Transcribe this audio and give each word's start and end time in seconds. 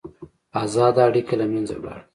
ازاده 0.61 1.01
اړیکه 1.09 1.33
له 1.41 1.45
منځه 1.53 1.73
ولاړه. 1.77 2.03